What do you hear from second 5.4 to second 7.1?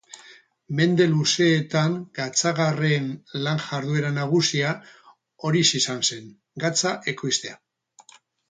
horixe izan zen: gatza